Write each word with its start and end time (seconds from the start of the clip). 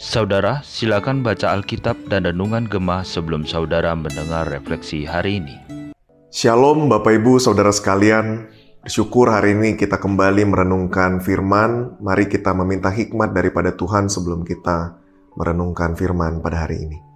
Saudara, 0.00 0.60
silakan 0.60 1.24
baca 1.24 1.56
Alkitab 1.56 1.96
dan 2.12 2.28
Renungan 2.28 2.68
Gemah 2.68 3.04
sebelum 3.04 3.48
saudara 3.48 3.96
mendengar 3.96 4.48
refleksi 4.48 5.08
hari 5.08 5.40
ini. 5.40 5.56
Shalom 6.28 6.92
Bapak 6.92 7.20
Ibu 7.20 7.40
Saudara 7.40 7.72
sekalian, 7.72 8.48
Syukur 8.88 9.28
hari 9.28 9.52
ini 9.52 9.76
kita 9.76 10.00
kembali 10.00 10.48
merenungkan 10.48 11.20
firman. 11.20 12.00
Mari 12.00 12.32
kita 12.32 12.56
meminta 12.56 12.88
hikmat 12.88 13.36
daripada 13.36 13.76
Tuhan 13.76 14.08
sebelum 14.08 14.40
kita 14.40 14.96
merenungkan 15.36 15.92
firman 15.92 16.40
pada 16.40 16.64
hari 16.64 16.88
ini. 16.88 17.09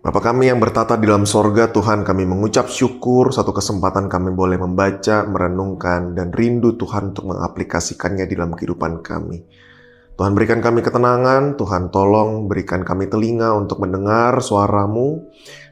Bapak 0.00 0.32
kami 0.32 0.48
yang 0.48 0.56
bertata 0.64 0.96
di 0.96 1.04
dalam 1.04 1.28
sorga, 1.28 1.68
Tuhan 1.68 2.08
kami 2.08 2.24
mengucap 2.24 2.72
syukur 2.72 3.36
satu 3.36 3.52
kesempatan 3.52 4.08
kami 4.08 4.32
boleh 4.32 4.56
membaca, 4.56 5.28
merenungkan, 5.28 6.16
dan 6.16 6.32
rindu 6.32 6.80
Tuhan 6.80 7.12
untuk 7.12 7.28
mengaplikasikannya 7.28 8.24
di 8.24 8.32
dalam 8.32 8.56
kehidupan 8.56 9.04
kami. 9.04 9.44
Tuhan 10.16 10.32
berikan 10.32 10.64
kami 10.64 10.80
ketenangan, 10.80 11.60
Tuhan 11.60 11.92
tolong 11.92 12.48
berikan 12.48 12.80
kami 12.80 13.12
telinga 13.12 13.52
untuk 13.52 13.84
mendengar 13.84 14.40
suaramu, 14.40 15.20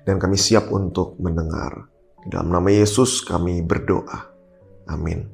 dan 0.05 0.21
kami 0.21 0.37
siap 0.37 0.69
untuk 0.77 1.17
mendengar. 1.17 1.89
Di 2.21 2.29
dalam 2.29 2.53
nama 2.53 2.69
Yesus 2.69 3.25
kami 3.25 3.65
berdoa. 3.65 4.29
Amin. 4.93 5.25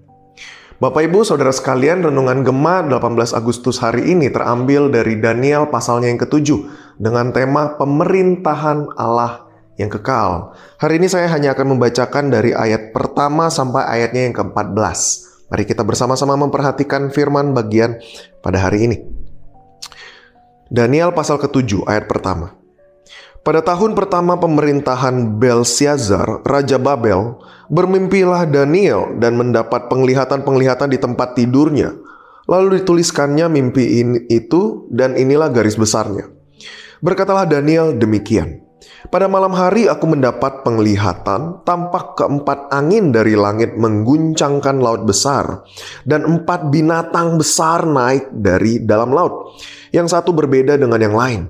Bapak 0.79 1.03
Ibu 1.11 1.27
Saudara 1.27 1.51
sekalian, 1.51 2.03
Renungan 2.03 2.47
Gema 2.47 2.87
18 2.87 3.35
Agustus 3.35 3.83
hari 3.83 4.15
ini 4.15 4.31
terambil 4.31 4.87
dari 4.87 5.19
Daniel 5.19 5.67
pasalnya 5.67 6.15
yang 6.15 6.23
ketujuh 6.23 6.84
dengan 6.99 7.35
tema 7.35 7.75
pemerintahan 7.75 8.95
Allah 8.95 9.45
yang 9.81 9.91
kekal. 9.91 10.55
Hari 10.79 11.03
ini 11.03 11.11
saya 11.11 11.27
hanya 11.31 11.55
akan 11.55 11.77
membacakan 11.77 12.31
dari 12.31 12.55
ayat 12.55 12.95
pertama 12.95 13.51
sampai 13.51 13.83
ayatnya 13.87 14.31
yang 14.31 14.35
ke-14. 14.35 14.99
Mari 15.51 15.65
kita 15.67 15.83
bersama-sama 15.87 16.39
memperhatikan 16.39 17.11
firman 17.11 17.55
bagian 17.55 17.99
pada 18.43 18.65
hari 18.65 18.91
ini. 18.91 18.97
Daniel 20.73 21.15
pasal 21.15 21.39
ke-7 21.39 21.87
ayat 21.87 22.11
pertama. 22.11 22.57
Pada 23.45 23.61
tahun 23.61 23.93
pertama 23.93 24.41
pemerintahan 24.41 25.37
Belsiazar, 25.37 26.41
Raja 26.49 26.81
Babel, 26.81 27.37
bermimpilah 27.69 28.49
Daniel 28.49 29.21
dan 29.21 29.37
mendapat 29.37 29.93
penglihatan-penglihatan 29.93 30.89
di 30.89 30.99
tempat 30.99 31.37
tidurnya. 31.37 31.93
Lalu 32.49 32.81
dituliskannya 32.81 33.53
mimpi 33.53 34.01
ini 34.01 34.19
itu 34.33 34.89
dan 34.89 35.13
inilah 35.15 35.53
garis 35.53 35.77
besarnya. 35.77 36.34
Berkatalah 37.05 37.45
Daniel 37.45 37.93
demikian. 37.93 38.65
Pada 39.13 39.29
malam 39.29 39.53
hari 39.53 39.93
aku 39.93 40.09
mendapat 40.09 40.65
penglihatan, 40.65 41.61
tampak 41.61 42.17
keempat 42.17 42.73
angin 42.73 43.13
dari 43.13 43.37
langit 43.37 43.77
mengguncangkan 43.77 44.81
laut 44.81 45.05
besar, 45.05 45.69
dan 46.09 46.25
empat 46.25 46.73
binatang 46.73 47.37
besar 47.37 47.85
naik 47.85 48.33
dari 48.33 48.81
dalam 48.81 49.13
laut. 49.13 49.53
Yang 49.93 50.17
satu 50.17 50.33
berbeda 50.33 50.81
dengan 50.81 50.97
yang 50.97 51.13
lain. 51.13 51.41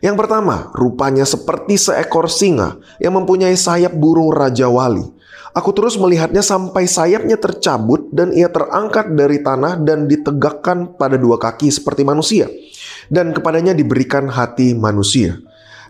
Yang 0.00 0.16
pertama, 0.16 0.72
rupanya 0.72 1.28
seperti 1.28 1.76
seekor 1.76 2.32
singa 2.32 2.80
yang 2.96 3.12
mempunyai 3.12 3.52
sayap 3.52 3.92
burung 3.92 4.32
Raja 4.32 4.72
Wali. 4.72 5.04
Aku 5.52 5.76
terus 5.76 6.00
melihatnya 6.00 6.40
sampai 6.40 6.88
sayapnya 6.88 7.36
tercabut 7.36 8.08
dan 8.08 8.32
ia 8.32 8.48
terangkat 8.48 9.12
dari 9.12 9.44
tanah 9.44 9.76
dan 9.84 10.08
ditegakkan 10.08 10.96
pada 10.96 11.20
dua 11.20 11.36
kaki 11.36 11.68
seperti 11.68 12.08
manusia. 12.08 12.48
Dan 13.12 13.36
kepadanya 13.36 13.76
diberikan 13.76 14.24
hati 14.32 14.72
manusia 14.72 15.36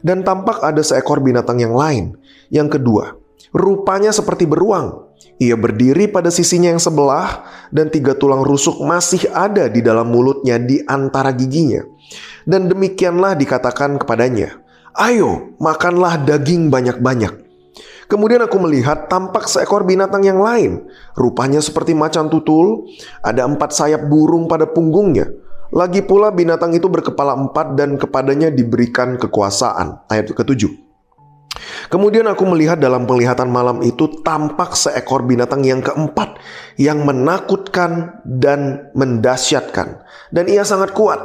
dan 0.03 0.27
tampak 0.27 0.61
ada 0.61 0.83
seekor 0.83 1.23
binatang 1.23 1.63
yang 1.63 1.73
lain. 1.73 2.19
Yang 2.51 2.79
kedua, 2.79 3.17
rupanya 3.55 4.11
seperti 4.11 4.45
beruang. 4.45 5.09
Ia 5.39 5.55
berdiri 5.55 6.11
pada 6.11 6.29
sisinya 6.29 6.71
yang 6.75 6.83
sebelah, 6.83 7.47
dan 7.71 7.89
tiga 7.89 8.15
tulang 8.19 8.43
rusuk 8.43 8.83
masih 8.83 9.31
ada 9.33 9.71
di 9.71 9.81
dalam 9.81 10.11
mulutnya 10.11 10.59
di 10.59 10.83
antara 10.85 11.33
giginya. 11.33 11.83
Dan 12.43 12.67
demikianlah 12.69 13.39
dikatakan 13.39 13.97
kepadanya, 14.03 14.59
"Ayo, 14.99 15.57
makanlah 15.63 16.21
daging 16.21 16.69
banyak-banyak." 16.69 17.43
Kemudian 18.11 18.45
aku 18.45 18.61
melihat 18.61 19.09
tampak 19.09 19.49
seekor 19.49 19.89
binatang 19.89 20.21
yang 20.21 20.37
lain, 20.37 20.85
rupanya 21.17 21.65
seperti 21.65 21.97
macan 21.97 22.29
tutul, 22.29 22.85
ada 23.25 23.49
empat 23.49 23.73
sayap 23.73 24.05
burung 24.05 24.45
pada 24.45 24.69
punggungnya, 24.69 25.33
lagi 25.73 26.05
pula 26.05 26.29
binatang 26.29 26.77
itu 26.77 26.87
berkepala 26.93 27.33
empat 27.33 27.75
dan 27.81 27.97
kepadanya 27.97 28.53
diberikan 28.53 29.17
kekuasaan. 29.17 30.05
Ayat 30.13 30.29
ke-7. 30.37 30.69
Kemudian 31.89 32.25
aku 32.29 32.49
melihat 32.49 32.81
dalam 32.81 33.05
penglihatan 33.05 33.49
malam 33.49 33.85
itu 33.85 34.21
tampak 34.25 34.73
seekor 34.73 35.25
binatang 35.29 35.65
yang 35.65 35.85
keempat 35.85 36.41
yang 36.81 37.05
menakutkan 37.05 38.21
dan 38.25 38.93
mendasyatkan. 38.97 40.01
Dan 40.33 40.49
ia 40.49 40.65
sangat 40.65 40.97
kuat. 40.97 41.21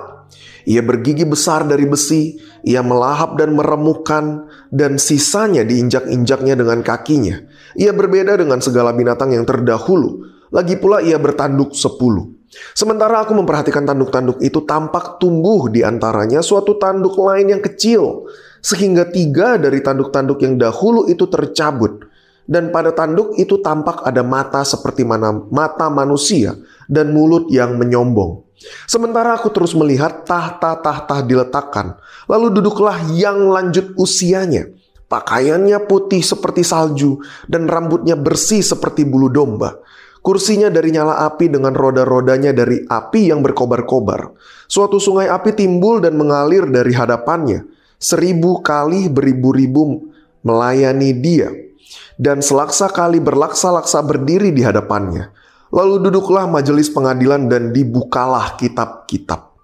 Ia 0.67 0.83
bergigi 0.83 1.23
besar 1.23 1.63
dari 1.63 1.87
besi, 1.87 2.35
ia 2.67 2.83
melahap 2.83 3.39
dan 3.39 3.55
meremukan, 3.55 4.51
dan 4.67 4.99
sisanya 4.99 5.63
diinjak-injaknya 5.63 6.59
dengan 6.59 6.83
kakinya. 6.83 7.39
Ia 7.79 7.95
berbeda 7.95 8.35
dengan 8.35 8.59
segala 8.59 8.91
binatang 8.91 9.31
yang 9.31 9.47
terdahulu. 9.47 10.27
Lagi 10.51 10.75
pula 10.75 10.99
ia 10.99 11.15
bertanduk 11.15 11.71
sepuluh. 11.71 12.36
Sementara 12.77 13.25
aku 13.25 13.33
memperhatikan 13.33 13.85
tanduk-tanduk 13.85 14.41
itu 14.41 14.63
tampak 14.65 15.17
tumbuh 15.17 15.69
di 15.69 15.81
antaranya 15.81 16.45
suatu 16.45 16.77
tanduk 16.77 17.17
lain 17.17 17.57
yang 17.57 17.61
kecil, 17.61 18.29
sehingga 18.61 19.09
tiga 19.09 19.57
dari 19.57 19.81
tanduk-tanduk 19.81 20.41
yang 20.41 20.57
dahulu 20.57 21.09
itu 21.09 21.25
tercabut. 21.29 22.05
Dan 22.47 22.71
pada 22.71 22.95
tanduk 22.95 23.35
itu 23.35 23.59
tampak 23.59 24.07
ada 24.07 24.23
mata 24.23 24.63
seperti 24.63 25.03
mana 25.03 25.35
mata 25.51 25.91
manusia 25.91 26.55
dan 26.87 27.11
mulut 27.11 27.51
yang 27.51 27.75
menyombong. 27.75 28.47
Sementara 28.87 29.37
aku 29.37 29.53
terus 29.53 29.75
melihat 29.77 30.25
tahta-tahta 30.25 31.21
diletakkan, 31.27 31.99
lalu 32.25 32.49
duduklah 32.55 32.97
yang 33.13 33.51
lanjut 33.51 33.93
usianya. 33.99 34.71
Pakaiannya 35.07 35.87
putih 35.87 36.19
seperti 36.19 36.67
salju 36.67 37.23
dan 37.47 37.63
rambutnya 37.63 38.19
bersih 38.19 38.59
seperti 38.59 39.07
bulu 39.07 39.31
domba. 39.31 39.79
Kursinya 40.27 40.67
dari 40.67 40.91
nyala 40.91 41.23
api 41.23 41.47
dengan 41.47 41.71
roda-rodanya 41.71 42.51
dari 42.51 42.83
api 42.83 43.31
yang 43.31 43.39
berkobar-kobar. 43.39 44.35
Suatu 44.67 44.99
sungai 44.99 45.31
api 45.31 45.55
timbul 45.55 46.03
dan 46.03 46.19
mengalir 46.19 46.67
dari 46.67 46.91
hadapannya. 46.91 47.63
Seribu 47.95 48.59
kali 48.59 49.07
beribu-ribu 49.07 50.11
melayani 50.43 51.15
dia. 51.15 51.47
Dan 52.19 52.43
selaksa 52.43 52.91
kali 52.91 53.23
berlaksa-laksa 53.23 54.03
berdiri 54.03 54.51
di 54.51 54.67
hadapannya. 54.67 55.31
Lalu 55.71 56.11
duduklah 56.11 56.43
majelis 56.43 56.91
pengadilan 56.91 57.47
dan 57.47 57.71
dibukalah 57.71 58.59
kitab-kitab. 58.59 59.55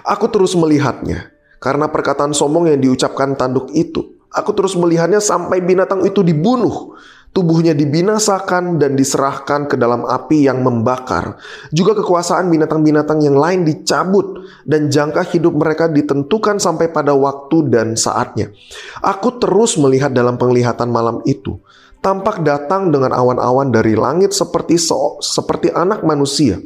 Aku 0.00 0.32
terus 0.32 0.56
melihatnya, 0.56 1.28
karena 1.60 1.92
perkataan 1.92 2.32
sombong 2.32 2.72
yang 2.72 2.80
diucapkan 2.80 3.36
tanduk 3.36 3.68
itu. 3.76 4.16
Aku 4.32 4.56
terus 4.56 4.72
melihatnya 4.80 5.20
sampai 5.20 5.60
binatang 5.60 6.08
itu 6.08 6.24
dibunuh 6.24 6.96
tubuhnya 7.36 7.76
dibinasakan 7.76 8.80
dan 8.80 8.96
diserahkan 8.96 9.68
ke 9.68 9.76
dalam 9.76 10.08
api 10.08 10.48
yang 10.48 10.64
membakar. 10.64 11.36
Juga 11.68 11.92
kekuasaan 11.92 12.48
binatang-binatang 12.48 13.20
yang 13.20 13.36
lain 13.36 13.68
dicabut 13.68 14.40
dan 14.64 14.88
jangka 14.88 15.20
hidup 15.36 15.52
mereka 15.52 15.92
ditentukan 15.92 16.56
sampai 16.56 16.88
pada 16.88 17.12
waktu 17.12 17.68
dan 17.68 17.92
saatnya. 17.92 18.48
Aku 19.04 19.36
terus 19.36 19.76
melihat 19.76 20.16
dalam 20.16 20.40
penglihatan 20.40 20.88
malam 20.88 21.20
itu. 21.28 21.60
Tampak 22.00 22.40
datang 22.40 22.88
dengan 22.88 23.12
awan-awan 23.12 23.68
dari 23.68 23.92
langit 23.92 24.32
seperti 24.32 24.80
so, 24.80 25.20
seperti 25.20 25.68
anak 25.76 26.00
manusia. 26.08 26.56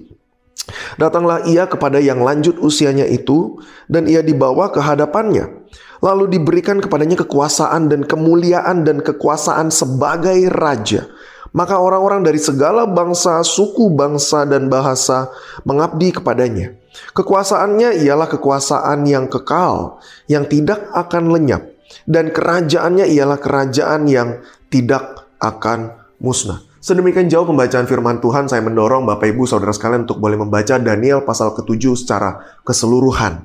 Datanglah 0.94 1.50
ia 1.50 1.66
kepada 1.66 1.98
yang 1.98 2.22
lanjut 2.22 2.62
usianya 2.62 3.10
itu 3.10 3.58
dan 3.90 4.06
ia 4.06 4.22
dibawa 4.22 4.70
ke 4.70 4.78
hadapannya 4.78 5.59
lalu 6.00 6.28
diberikan 6.32 6.80
kepadanya 6.80 7.20
kekuasaan 7.24 7.92
dan 7.92 8.04
kemuliaan 8.04 8.84
dan 8.84 9.04
kekuasaan 9.04 9.68
sebagai 9.72 10.48
raja. 10.52 11.08
Maka 11.50 11.82
orang-orang 11.82 12.22
dari 12.22 12.38
segala 12.38 12.86
bangsa, 12.86 13.42
suku, 13.42 13.90
bangsa, 13.90 14.46
dan 14.46 14.70
bahasa 14.70 15.34
mengabdi 15.66 16.14
kepadanya. 16.14 16.78
Kekuasaannya 17.10 18.02
ialah 18.06 18.30
kekuasaan 18.30 19.02
yang 19.06 19.26
kekal, 19.26 19.98
yang 20.30 20.46
tidak 20.46 20.86
akan 20.94 21.34
lenyap, 21.34 21.62
dan 22.06 22.30
kerajaannya 22.30 23.10
ialah 23.10 23.38
kerajaan 23.42 24.06
yang 24.06 24.42
tidak 24.70 25.26
akan 25.42 25.98
musnah. 26.22 26.62
Sedemikian 26.80 27.28
jauh 27.28 27.44
pembacaan 27.44 27.84
firman 27.84 28.22
Tuhan, 28.22 28.48
saya 28.48 28.64
mendorong 28.64 29.04
Bapak 29.04 29.34
Ibu 29.36 29.44
Saudara 29.44 29.74
sekalian 29.74 30.08
untuk 30.08 30.22
boleh 30.22 30.38
membaca 30.40 30.80
Daniel 30.80 31.26
pasal 31.26 31.52
ke-7 31.52 31.98
secara 31.98 32.40
keseluruhan. 32.64 33.44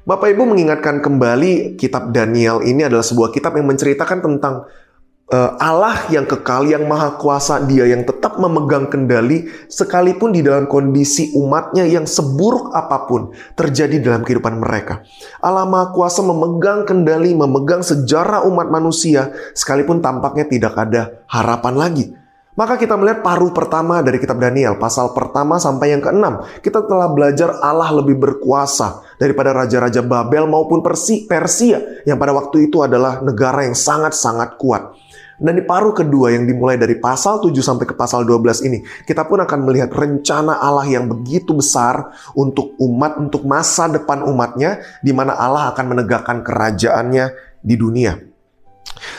Bapak 0.00 0.32
Ibu 0.32 0.48
mengingatkan 0.48 1.04
kembali 1.04 1.76
kitab 1.76 2.08
Daniel 2.16 2.64
ini 2.64 2.88
adalah 2.88 3.04
sebuah 3.04 3.28
kitab 3.36 3.52
yang 3.60 3.68
menceritakan 3.68 4.24
tentang 4.24 4.64
uh, 5.28 5.50
Allah 5.60 6.08
yang 6.08 6.24
kekal, 6.24 6.64
yang 6.64 6.88
maha 6.88 7.20
kuasa, 7.20 7.60
dia 7.68 7.84
yang 7.84 8.08
tetap 8.08 8.40
memegang 8.40 8.88
kendali 8.88 9.52
sekalipun 9.68 10.32
di 10.32 10.40
dalam 10.40 10.64
kondisi 10.64 11.36
umatnya 11.36 11.84
yang 11.84 12.08
seburuk 12.08 12.72
apa 12.72 13.04
pun 13.04 13.36
terjadi 13.52 14.00
dalam 14.00 14.24
kehidupan 14.24 14.56
mereka. 14.56 15.04
Allah 15.44 15.68
maha 15.68 15.92
kuasa 15.92 16.24
memegang 16.24 16.88
kendali, 16.88 17.36
memegang 17.36 17.84
sejarah 17.84 18.48
umat 18.48 18.72
manusia 18.72 19.36
sekalipun 19.52 20.00
tampaknya 20.00 20.48
tidak 20.48 20.80
ada 20.80 21.24
harapan 21.28 21.76
lagi. 21.76 22.06
Maka 22.58 22.74
kita 22.74 22.98
melihat 22.98 23.22
paruh 23.22 23.54
pertama 23.54 24.02
dari 24.02 24.18
kitab 24.18 24.42
Daniel, 24.42 24.74
pasal 24.74 25.14
pertama 25.14 25.62
sampai 25.62 25.94
yang 25.94 26.02
keenam. 26.02 26.42
Kita 26.58 26.82
telah 26.82 27.06
belajar 27.06 27.62
Allah 27.62 27.94
lebih 27.94 28.18
berkuasa 28.18 29.06
daripada 29.22 29.54
raja-raja 29.54 30.02
Babel 30.02 30.50
maupun 30.50 30.82
Persi, 30.82 31.30
Persia 31.30 31.78
yang 32.02 32.18
pada 32.18 32.34
waktu 32.34 32.66
itu 32.66 32.82
adalah 32.82 33.22
negara 33.22 33.62
yang 33.62 33.78
sangat-sangat 33.78 34.58
kuat. 34.58 34.98
Dan 35.40 35.56
di 35.56 35.64
paruh 35.64 35.96
kedua 35.96 36.36
yang 36.36 36.44
dimulai 36.44 36.76
dari 36.76 37.00
pasal 37.00 37.40
7 37.40 37.54
sampai 37.64 37.88
ke 37.88 37.96
pasal 37.96 38.28
12 38.28 38.66
ini, 38.66 38.84
kita 39.08 39.24
pun 39.24 39.40
akan 39.40 39.58
melihat 39.64 39.88
rencana 39.88 40.60
Allah 40.60 40.84
yang 40.84 41.08
begitu 41.08 41.56
besar 41.56 42.12
untuk 42.36 42.76
umat, 42.76 43.16
untuk 43.16 43.48
masa 43.48 43.88
depan 43.88 44.20
umatnya, 44.26 44.84
di 45.00 45.16
mana 45.16 45.32
Allah 45.32 45.72
akan 45.72 45.96
menegakkan 45.96 46.44
kerajaannya 46.44 47.32
di 47.64 47.74
dunia. 47.78 48.29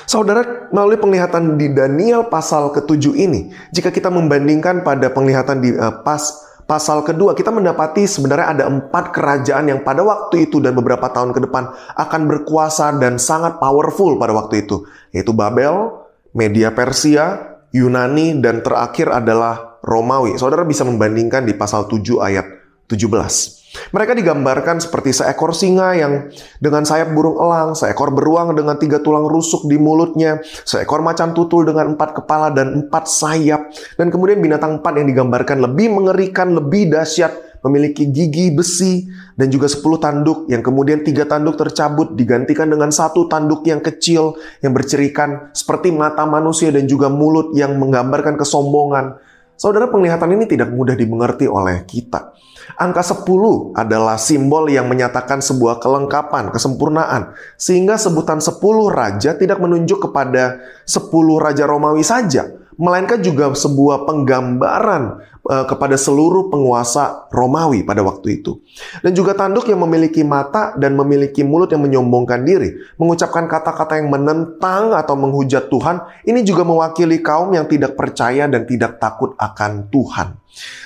Saudara, 0.05 0.69
melalui 0.69 0.97
penglihatan 0.97 1.57
di 1.57 1.73
Daniel 1.73 2.29
pasal 2.29 2.69
ke-7 2.73 3.17
ini, 3.17 3.49
jika 3.73 3.89
kita 3.89 4.13
membandingkan 4.13 4.85
pada 4.85 5.09
penglihatan 5.09 5.57
di 5.61 5.73
uh, 5.73 6.01
pas 6.05 6.21
pasal 6.69 7.03
kedua, 7.03 7.35
kita 7.35 7.51
mendapati 7.51 8.07
sebenarnya 8.07 8.47
ada 8.47 8.63
empat 8.69 9.11
kerajaan 9.11 9.67
yang 9.67 9.79
pada 9.81 10.05
waktu 10.05 10.47
itu 10.47 10.63
dan 10.63 10.77
beberapa 10.77 11.09
tahun 11.11 11.35
ke 11.35 11.49
depan 11.49 11.73
akan 11.97 12.21
berkuasa 12.29 12.95
dan 13.01 13.19
sangat 13.19 13.59
powerful 13.59 14.15
pada 14.15 14.31
waktu 14.31 14.63
itu, 14.63 14.85
yaitu 15.11 15.33
Babel, 15.35 16.07
Media 16.31 16.71
Persia, 16.71 17.59
Yunani, 17.75 18.39
dan 18.39 18.63
terakhir 18.63 19.11
adalah 19.11 19.79
Romawi. 19.81 20.37
Saudara 20.37 20.63
bisa 20.63 20.85
membandingkan 20.85 21.43
di 21.43 21.57
pasal 21.57 21.89
7 21.89 22.21
ayat 22.21 22.45
17. 22.87 23.60
Mereka 23.71 24.11
digambarkan 24.19 24.83
seperti 24.83 25.15
seekor 25.15 25.55
singa 25.55 25.95
yang 25.95 26.27
dengan 26.59 26.83
sayap 26.83 27.15
burung 27.15 27.39
elang, 27.39 27.71
seekor 27.71 28.11
beruang 28.11 28.51
dengan 28.51 28.75
tiga 28.75 28.99
tulang 28.99 29.23
rusuk 29.31 29.63
di 29.71 29.79
mulutnya, 29.79 30.43
seekor 30.67 30.99
macan 30.99 31.31
tutul 31.31 31.63
dengan 31.63 31.95
empat 31.95 32.19
kepala 32.19 32.51
dan 32.51 32.83
empat 32.83 33.07
sayap, 33.07 33.71
dan 33.95 34.11
kemudian 34.11 34.43
binatang 34.43 34.83
empat 34.83 34.93
yang 34.99 35.07
digambarkan 35.07 35.63
lebih 35.63 35.87
mengerikan, 35.87 36.51
lebih 36.51 36.91
dahsyat, 36.91 37.31
memiliki 37.61 38.09
gigi 38.09 38.51
besi 38.51 39.05
dan 39.37 39.47
juga 39.53 39.69
sepuluh 39.69 40.01
tanduk 40.01 40.49
yang 40.49 40.65
kemudian 40.65 41.05
tiga 41.05 41.29
tanduk 41.29 41.55
tercabut 41.61 42.17
digantikan 42.17 42.67
dengan 42.67 42.89
satu 42.89 43.29
tanduk 43.29 43.61
yang 43.69 43.79
kecil 43.79 44.35
yang 44.65 44.73
bercerikan 44.73 45.53
seperti 45.53 45.93
mata 45.93 46.25
manusia 46.25 46.73
dan 46.73 46.89
juga 46.89 47.07
mulut 47.07 47.53
yang 47.53 47.77
menggambarkan 47.77 48.35
kesombongan. 48.35 49.30
Saudara 49.61 49.93
penglihatan 49.93 50.33
ini 50.33 50.49
tidak 50.49 50.73
mudah 50.73 50.97
dimengerti 50.97 51.45
oleh 51.45 51.85
kita. 51.85 52.33
Angka 52.81 53.05
10 53.05 53.77
adalah 53.77 54.17
simbol 54.17 54.65
yang 54.65 54.89
menyatakan 54.89 55.37
sebuah 55.37 55.77
kelengkapan, 55.77 56.49
kesempurnaan. 56.49 57.37
Sehingga 57.61 58.01
sebutan 58.01 58.41
10 58.41 58.57
raja 58.89 59.37
tidak 59.37 59.61
menunjuk 59.61 60.09
kepada 60.09 60.57
10 60.81 61.37
raja 61.37 61.69
Romawi 61.69 62.01
saja, 62.01 62.49
melainkan 62.79 63.19
juga 63.19 63.51
sebuah 63.51 64.07
penggambaran 64.07 65.23
uh, 65.47 65.65
kepada 65.67 65.99
seluruh 65.99 66.47
penguasa 66.47 67.27
Romawi 67.33 67.83
pada 67.83 68.05
waktu 68.05 68.41
itu. 68.41 68.61
Dan 69.01 69.11
juga 69.11 69.35
tanduk 69.35 69.67
yang 69.67 69.81
memiliki 69.83 70.21
mata 70.21 70.75
dan 70.77 70.95
memiliki 70.95 71.41
mulut 71.41 71.71
yang 71.71 71.83
menyombongkan 71.83 72.45
diri, 72.45 72.77
mengucapkan 72.95 73.49
kata-kata 73.49 73.99
yang 73.99 74.11
menentang 74.11 74.95
atau 74.95 75.15
menghujat 75.17 75.67
Tuhan, 75.67 76.01
ini 76.27 76.45
juga 76.45 76.63
mewakili 76.63 77.19
kaum 77.19 77.51
yang 77.51 77.65
tidak 77.67 77.97
percaya 77.97 78.47
dan 78.47 78.63
tidak 78.63 79.01
takut 79.01 79.35
akan 79.35 79.89
Tuhan. 79.91 80.37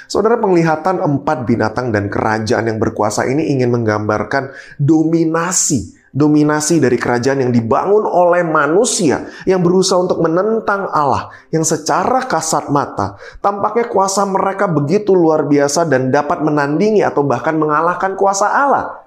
Saudara 0.05 0.37
penglihatan 0.37 1.01
empat 1.01 1.49
binatang 1.49 1.89
dan 1.89 2.07
kerajaan 2.13 2.69
yang 2.69 2.77
berkuasa 2.77 3.25
ini 3.25 3.49
ingin 3.49 3.73
menggambarkan 3.73 4.53
dominasi 4.77 6.04
dominasi 6.15 6.79
dari 6.79 6.95
kerajaan 6.95 7.43
yang 7.43 7.51
dibangun 7.51 8.07
oleh 8.07 8.47
manusia 8.47 9.27
yang 9.43 9.59
berusaha 9.59 9.99
untuk 9.99 10.23
menentang 10.23 10.87
Allah 10.87 11.27
yang 11.51 11.67
secara 11.67 12.23
kasat 12.23 12.71
mata 12.71 13.19
tampaknya 13.43 13.91
kuasa 13.91 14.23
mereka 14.23 14.71
begitu 14.71 15.11
luar 15.11 15.43
biasa 15.43 15.83
dan 15.83 16.15
dapat 16.15 16.39
menandingi 16.39 17.03
atau 17.03 17.27
bahkan 17.27 17.59
mengalahkan 17.59 18.15
kuasa 18.15 18.47
Allah. 18.47 19.05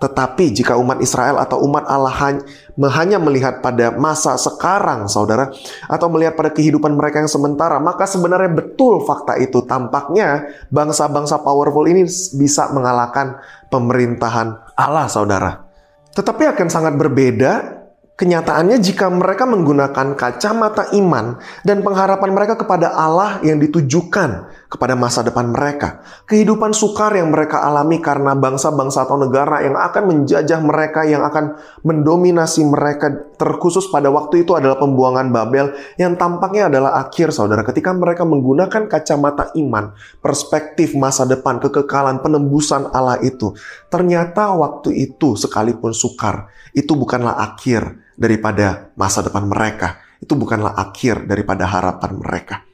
Tetapi 0.00 0.56
jika 0.56 0.80
umat 0.80 0.96
Israel 1.04 1.36
atau 1.36 1.60
umat 1.68 1.84
Allah 1.84 2.40
hanya 2.88 3.20
melihat 3.20 3.60
pada 3.60 3.92
masa 3.92 4.40
sekarang, 4.40 5.04
saudara, 5.12 5.52
atau 5.92 6.08
melihat 6.08 6.40
pada 6.40 6.56
kehidupan 6.56 6.96
mereka 6.96 7.20
yang 7.20 7.28
sementara, 7.28 7.76
maka 7.76 8.08
sebenarnya 8.08 8.48
betul 8.48 9.04
fakta 9.04 9.36
itu. 9.36 9.60
Tampaknya 9.68 10.48
bangsa-bangsa 10.72 11.44
powerful 11.44 11.84
ini 11.84 12.08
bisa 12.32 12.72
mengalahkan 12.72 13.44
pemerintahan 13.68 14.72
Allah, 14.72 15.04
saudara. 15.04 15.69
Tetapi 16.14 16.42
akan 16.50 16.68
sangat 16.68 16.94
berbeda 16.98 17.80
Kenyataannya 18.20 18.84
jika 18.84 19.08
mereka 19.08 19.48
menggunakan 19.48 20.12
kacamata 20.12 20.92
iman 20.92 21.40
dan 21.64 21.80
pengharapan 21.80 22.36
mereka 22.36 22.52
kepada 22.52 22.92
Allah 22.92 23.40
yang 23.40 23.56
ditujukan 23.56 24.44
kepada 24.70 24.94
masa 24.94 25.26
depan 25.26 25.50
mereka. 25.50 26.06
Kehidupan 26.30 26.70
sukar 26.70 27.10
yang 27.18 27.34
mereka 27.34 27.66
alami 27.66 27.98
karena 27.98 28.38
bangsa-bangsa 28.38 29.02
atau 29.02 29.18
negara 29.18 29.66
yang 29.66 29.74
akan 29.74 30.02
menjajah 30.06 30.62
mereka, 30.62 31.02
yang 31.02 31.26
akan 31.26 31.58
mendominasi 31.82 32.62
mereka 32.62 33.10
terkhusus 33.34 33.90
pada 33.90 34.14
waktu 34.14 34.46
itu 34.46 34.54
adalah 34.54 34.78
pembuangan 34.78 35.34
Babel 35.34 35.74
yang 35.98 36.14
tampaknya 36.14 36.70
adalah 36.70 37.02
akhir 37.02 37.34
saudara 37.34 37.66
ketika 37.66 37.90
mereka 37.90 38.22
menggunakan 38.22 38.86
kacamata 38.86 39.50
iman, 39.58 39.90
perspektif 40.22 40.94
masa 40.94 41.26
depan, 41.26 41.58
kekekalan, 41.58 42.22
penembusan 42.22 42.94
Allah 42.94 43.18
itu. 43.26 43.50
Ternyata 43.90 44.54
waktu 44.54 44.94
itu 44.94 45.34
sekalipun 45.34 45.90
sukar, 45.90 46.46
itu 46.70 46.94
bukanlah 46.94 47.42
akhir 47.42 48.14
daripada 48.14 48.94
masa 48.94 49.26
depan 49.26 49.50
mereka. 49.50 49.98
Itu 50.22 50.38
bukanlah 50.38 50.78
akhir 50.78 51.26
daripada 51.26 51.66
harapan 51.66 52.22
mereka. 52.22 52.69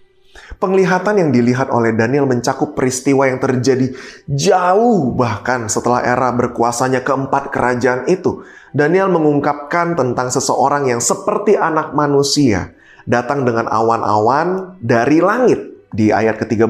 Penglihatan 0.56 1.20
yang 1.20 1.30
dilihat 1.36 1.68
oleh 1.68 1.92
Daniel 1.92 2.24
mencakup 2.24 2.72
peristiwa 2.72 3.28
yang 3.28 3.36
terjadi 3.36 3.92
jauh 4.24 5.12
bahkan 5.12 5.68
setelah 5.68 6.00
era 6.00 6.32
berkuasanya 6.32 7.04
keempat 7.04 7.52
kerajaan 7.52 8.08
itu. 8.08 8.40
Daniel 8.72 9.12
mengungkapkan 9.12 9.96
tentang 9.96 10.32
seseorang 10.32 10.88
yang 10.88 11.00
seperti 11.00 11.56
anak 11.60 11.92
manusia 11.92 12.72
datang 13.04 13.44
dengan 13.44 13.68
awan-awan 13.68 14.76
dari 14.80 15.20
langit 15.20 15.76
di 15.96 16.12
ayat 16.12 16.36
ke-13. 16.40 16.68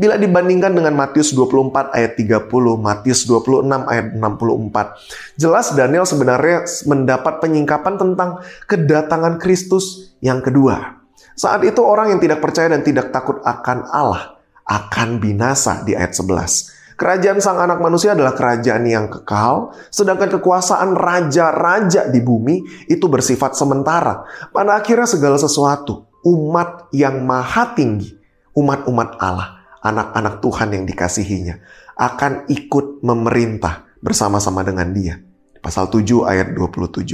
Bila 0.00 0.16
dibandingkan 0.16 0.72
dengan 0.72 0.96
Matius 0.96 1.36
24 1.36 1.92
ayat 1.92 2.16
30, 2.16 2.48
Matius 2.80 3.28
26 3.28 3.68
ayat 3.84 4.06
64. 4.16 5.40
Jelas 5.40 5.66
Daniel 5.76 6.06
sebenarnya 6.08 6.64
mendapat 6.88 7.44
penyingkapan 7.44 7.94
tentang 8.00 8.40
kedatangan 8.64 9.36
Kristus 9.36 10.16
yang 10.24 10.40
kedua. 10.40 11.05
Saat 11.36 11.62
itu 11.68 11.84
orang 11.84 12.16
yang 12.16 12.20
tidak 12.20 12.40
percaya 12.40 12.72
dan 12.72 12.80
tidak 12.80 13.12
takut 13.12 13.44
akan 13.44 13.84
Allah 13.92 14.40
akan 14.66 15.22
binasa 15.22 15.86
di 15.86 15.94
ayat 15.94 16.16
11. 16.16 16.96
Kerajaan 16.96 17.38
sang 17.44 17.60
anak 17.60 17.78
manusia 17.78 18.16
adalah 18.16 18.32
kerajaan 18.32 18.88
yang 18.88 19.06
kekal, 19.12 19.76
sedangkan 19.92 20.40
kekuasaan 20.40 20.96
raja-raja 20.96 22.08
di 22.08 22.24
bumi 22.24 22.88
itu 22.88 23.04
bersifat 23.04 23.52
sementara. 23.52 24.24
Pada 24.48 24.80
akhirnya 24.80 25.04
segala 25.04 25.36
sesuatu, 25.36 26.08
umat 26.24 26.88
yang 26.96 27.20
maha 27.20 27.76
tinggi 27.76 28.16
umat-umat 28.56 29.20
Allah, 29.20 29.60
anak-anak 29.84 30.40
Tuhan 30.40 30.68
yang 30.72 30.84
dikasihinya, 30.88 31.60
akan 32.00 32.48
ikut 32.48 33.04
memerintah 33.04 33.84
bersama-sama 34.00 34.64
dengan 34.64 34.88
dia. 34.90 35.20
Pasal 35.60 35.92
7 35.92 36.24
ayat 36.24 36.56
27. 36.56 37.04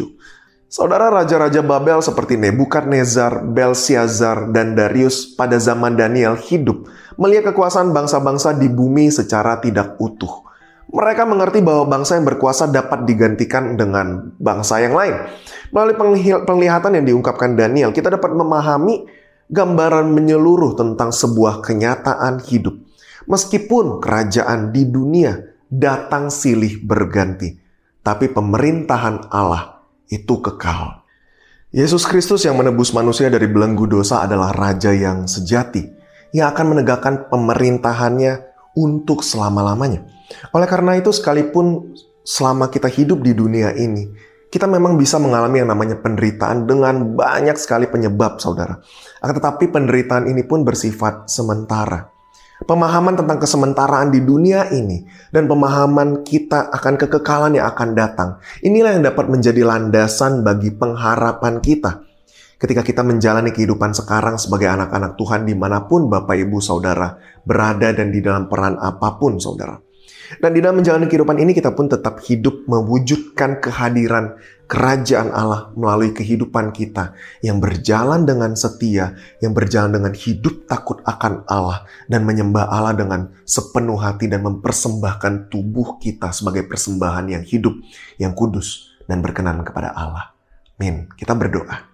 Saudara 0.72 1.12
raja-raja 1.12 1.60
Babel 1.60 2.00
seperti 2.00 2.40
Nebukadnezar, 2.40 3.44
Belsiazar, 3.44 4.48
dan 4.56 4.72
Darius 4.72 5.28
pada 5.36 5.60
zaman 5.60 6.00
Daniel 6.00 6.32
hidup 6.32 6.88
melihat 7.20 7.52
kekuasaan 7.52 7.92
bangsa-bangsa 7.92 8.56
di 8.56 8.72
bumi 8.72 9.12
secara 9.12 9.60
tidak 9.60 10.00
utuh. 10.00 10.48
Mereka 10.88 11.28
mengerti 11.28 11.60
bahwa 11.60 11.92
bangsa 11.92 12.16
yang 12.16 12.24
berkuasa 12.24 12.72
dapat 12.72 13.04
digantikan 13.04 13.76
dengan 13.76 14.32
bangsa 14.40 14.80
yang 14.80 14.96
lain. 14.96 15.12
Melalui 15.76 15.92
penglihatan 16.48 16.96
yang 16.96 17.04
diungkapkan 17.04 17.52
Daniel, 17.52 17.92
kita 17.92 18.08
dapat 18.08 18.32
memahami 18.32 19.04
gambaran 19.52 20.08
menyeluruh 20.08 20.72
tentang 20.72 21.12
sebuah 21.12 21.60
kenyataan 21.60 22.48
hidup. 22.48 22.80
Meskipun 23.28 24.00
kerajaan 24.00 24.72
di 24.72 24.88
dunia 24.88 25.36
datang 25.68 26.32
silih 26.32 26.80
berganti, 26.80 27.60
tapi 28.00 28.32
pemerintahan 28.32 29.28
Allah 29.28 29.71
itu 30.12 30.44
kekal. 30.44 31.00
Yesus 31.72 32.04
Kristus 32.04 32.44
yang 32.44 32.60
menebus 32.60 32.92
manusia 32.92 33.32
dari 33.32 33.48
belenggu 33.48 33.88
dosa 33.88 34.28
adalah 34.28 34.52
raja 34.52 34.92
yang 34.92 35.24
sejati 35.24 35.88
yang 36.36 36.52
akan 36.52 36.76
menegakkan 36.76 37.32
pemerintahannya 37.32 38.52
untuk 38.76 39.24
selama-lamanya. 39.24 40.04
Oleh 40.52 40.68
karena 40.68 41.00
itu, 41.00 41.08
sekalipun 41.12 41.96
selama 42.24 42.68
kita 42.68 42.92
hidup 42.92 43.24
di 43.24 43.32
dunia 43.32 43.72
ini, 43.72 44.08
kita 44.52 44.68
memang 44.68 45.00
bisa 45.00 45.16
mengalami 45.16 45.64
yang 45.64 45.72
namanya 45.72 45.96
penderitaan 45.96 46.68
dengan 46.68 47.16
banyak 47.16 47.56
sekali 47.56 47.88
penyebab, 47.88 48.36
saudara. 48.36 48.80
Tetapi 49.24 49.72
penderitaan 49.72 50.28
ini 50.28 50.44
pun 50.44 50.60
bersifat 50.60 51.28
sementara. 51.32 52.11
Pemahaman 52.62 53.18
tentang 53.18 53.42
kesementaraan 53.42 54.14
di 54.14 54.22
dunia 54.22 54.70
ini 54.70 55.02
dan 55.34 55.50
pemahaman 55.50 56.22
kita 56.22 56.70
akan 56.70 56.94
kekekalan 56.94 57.58
yang 57.58 57.66
akan 57.66 57.90
datang. 57.98 58.38
Inilah 58.62 58.94
yang 58.94 59.04
dapat 59.06 59.26
menjadi 59.26 59.66
landasan 59.66 60.46
bagi 60.46 60.70
pengharapan 60.70 61.58
kita. 61.58 62.06
ketika 62.62 62.86
kita 62.86 63.02
menjalani 63.02 63.50
kehidupan 63.50 63.90
sekarang 63.90 64.38
sebagai 64.38 64.70
anak-anak 64.70 65.18
Tuhan 65.18 65.42
di 65.42 65.50
mana 65.50 65.82
pun 65.82 66.06
Bapak 66.06 66.38
Ibu 66.46 66.62
Saudara 66.62 67.18
berada 67.42 67.90
dan 67.90 68.14
di 68.14 68.22
dalam 68.22 68.46
peran 68.46 68.78
apa 68.78 69.18
pun 69.18 69.42
Saudara. 69.42 69.74
Dan 70.38 70.54
di 70.54 70.62
dalam 70.62 70.78
menjalani 70.78 71.10
kehidupan 71.10 71.42
ini 71.42 71.58
kita 71.58 71.74
pun 71.74 71.90
tetap 71.90 72.22
hidup 72.22 72.64
mewujudkan 72.70 73.58
kehadiran 73.58 74.38
kerajaan 74.72 75.36
Allah 75.36 75.68
melalui 75.76 76.16
kehidupan 76.16 76.72
kita 76.72 77.12
yang 77.44 77.60
berjalan 77.60 78.24
dengan 78.24 78.56
setia, 78.56 79.12
yang 79.44 79.52
berjalan 79.52 80.00
dengan 80.00 80.16
hidup 80.16 80.64
takut 80.64 81.04
akan 81.04 81.44
Allah 81.44 81.84
dan 82.08 82.24
menyembah 82.24 82.72
Allah 82.72 82.96
dengan 82.96 83.28
sepenuh 83.44 84.00
hati 84.00 84.32
dan 84.32 84.40
mempersembahkan 84.40 85.52
tubuh 85.52 86.00
kita 86.00 86.32
sebagai 86.32 86.64
persembahan 86.64 87.28
yang 87.28 87.44
hidup, 87.44 87.76
yang 88.16 88.32
kudus 88.32 88.96
dan 89.04 89.20
berkenan 89.20 89.60
kepada 89.60 89.92
Allah. 89.92 90.32
Amin. 90.80 91.04
Kita 91.20 91.36
berdoa. 91.36 91.91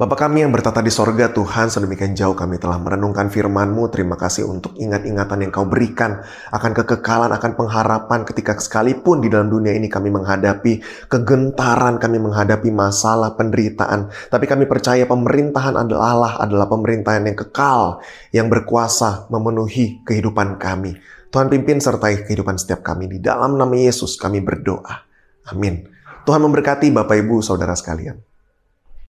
Bapa 0.00 0.16
kami 0.16 0.40
yang 0.40 0.48
bertata 0.48 0.80
di 0.80 0.88
sorga 0.88 1.28
Tuhan, 1.28 1.68
sedemikian 1.68 2.16
jauh 2.16 2.32
kami 2.32 2.56
telah 2.56 2.80
merenungkan 2.80 3.28
firman-Mu. 3.28 3.92
Terima 3.92 4.16
kasih 4.16 4.48
untuk 4.48 4.72
ingat-ingatan 4.80 5.44
yang 5.44 5.52
Kau 5.52 5.68
berikan 5.68 6.24
akan 6.48 6.72
kekekalan, 6.72 7.28
akan 7.36 7.52
pengharapan 7.52 8.24
ketika 8.24 8.56
sekalipun 8.56 9.20
di 9.20 9.28
dalam 9.28 9.52
dunia 9.52 9.76
ini 9.76 9.92
kami 9.92 10.08
menghadapi 10.08 11.04
kegentaran, 11.04 12.00
kami 12.00 12.16
menghadapi 12.16 12.72
masalah, 12.72 13.36
penderitaan. 13.36 14.08
Tapi 14.32 14.48
kami 14.48 14.64
percaya 14.64 15.04
pemerintahan 15.04 15.76
adalah 15.76 16.06
Allah, 16.16 16.32
adalah 16.48 16.66
pemerintahan 16.72 17.28
yang 17.28 17.36
kekal, 17.36 18.00
yang 18.32 18.48
berkuasa 18.48 19.28
memenuhi 19.28 20.00
kehidupan 20.08 20.56
kami. 20.56 20.96
Tuhan 21.28 21.52
pimpin 21.52 21.76
sertai 21.76 22.24
kehidupan 22.24 22.56
setiap 22.56 22.80
kami. 22.80 23.04
Di 23.04 23.18
dalam 23.20 23.60
nama 23.60 23.76
Yesus 23.76 24.16
kami 24.16 24.40
berdoa. 24.40 25.04
Amin. 25.52 25.84
Tuhan 26.24 26.40
memberkati 26.40 26.88
Bapak 26.88 27.20
Ibu 27.20 27.44
Saudara 27.44 27.76
sekalian. 27.76 28.29